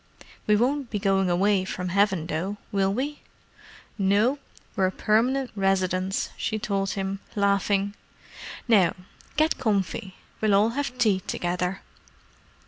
We 0.47 0.55
won't 0.55 0.89
be 0.89 0.97
going 0.97 1.29
away 1.29 1.63
from 1.63 1.89
heaven, 1.89 2.25
though, 2.25 2.57
will 2.71 2.91
we?" 2.91 3.19
"No—we're 3.99 4.89
permanent 4.89 5.51
residents," 5.55 6.31
she 6.37 6.57
told 6.57 6.89
him, 6.93 7.19
laughing. 7.35 7.93
"Now 8.67 8.95
get 9.37 9.59
quite 9.59 9.63
comfy; 9.63 10.15
we'll 10.41 10.55
all 10.55 10.69
have 10.69 10.97
tea 10.97 11.19
together." 11.19 11.81